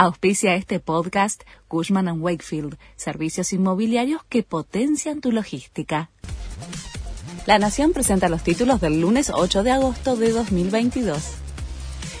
[0.00, 6.08] Auspicia este podcast Cushman⁇ Wakefield, servicios inmobiliarios que potencian tu logística.
[7.46, 11.20] La Nación presenta los títulos del lunes 8 de agosto de 2022.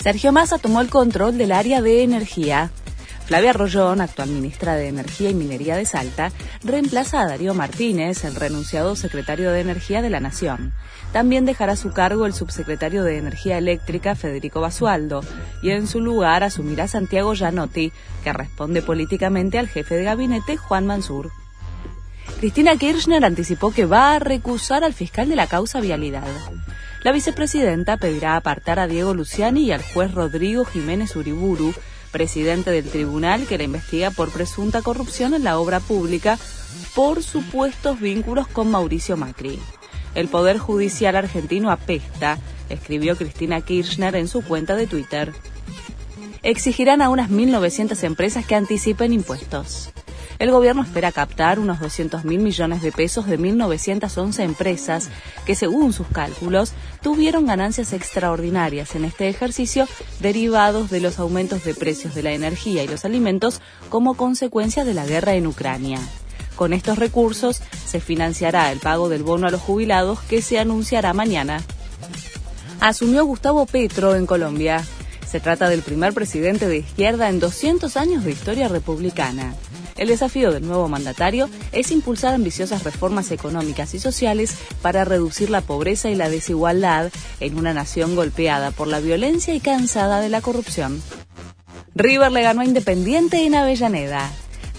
[0.00, 2.70] Sergio Massa tomó el control del área de energía.
[3.26, 6.30] Flavia Rollón, actual ministra de Energía y Minería de Salta,
[6.62, 10.74] reemplaza a Darío Martínez, el renunciado secretario de Energía de la Nación.
[11.10, 15.22] También dejará su cargo el subsecretario de Energía Eléctrica, Federico Basualdo,
[15.62, 20.86] y en su lugar asumirá Santiago Gianotti, que responde políticamente al jefe de gabinete, Juan
[20.86, 21.30] Mansur.
[22.40, 26.26] Cristina Kirchner anticipó que va a recusar al fiscal de la causa vialidad.
[27.02, 31.74] La vicepresidenta pedirá apartar a Diego Luciani y al juez Rodrigo Jiménez Uriburu
[32.14, 36.38] presidente del tribunal que la investiga por presunta corrupción en la obra pública
[36.94, 39.58] por supuestos vínculos con Mauricio Macri.
[40.14, 45.32] El Poder Judicial argentino apesta, escribió Cristina Kirchner en su cuenta de Twitter.
[46.44, 49.90] Exigirán a unas 1.900 empresas que anticipen impuestos.
[50.38, 55.08] El gobierno espera captar unos 200 mil millones de pesos de 1.911 empresas
[55.46, 56.72] que, según sus cálculos,
[57.02, 59.86] tuvieron ganancias extraordinarias en este ejercicio
[60.20, 64.94] derivados de los aumentos de precios de la energía y los alimentos como consecuencia de
[64.94, 66.00] la guerra en Ucrania.
[66.56, 71.12] Con estos recursos se financiará el pago del bono a los jubilados que se anunciará
[71.12, 71.62] mañana.
[72.80, 74.84] Asumió Gustavo Petro en Colombia.
[75.34, 79.56] Se trata del primer presidente de izquierda en 200 años de historia republicana.
[79.96, 85.60] El desafío del nuevo mandatario es impulsar ambiciosas reformas económicas y sociales para reducir la
[85.60, 87.10] pobreza y la desigualdad
[87.40, 91.02] en una nación golpeada por la violencia y cansada de la corrupción.
[91.96, 94.30] River le ganó a Independiente en Avellaneda.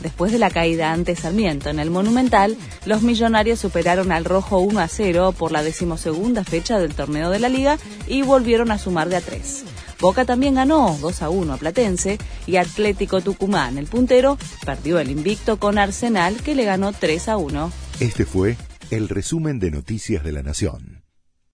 [0.06, 4.80] Después de la caída ante Sarmiento en el Monumental, los millonarios superaron al Rojo 1
[4.80, 9.10] a 0 por la decimosegunda fecha del torneo de la Liga y volvieron a sumar
[9.10, 9.64] de a 3.
[10.00, 15.10] Boca también ganó 2 a 1 a Platense y Atlético Tucumán, el puntero, perdió el
[15.10, 17.72] invicto con Arsenal que le ganó 3 a 1.
[18.00, 18.58] Este fue
[18.92, 20.95] el resumen de Noticias de la Nación.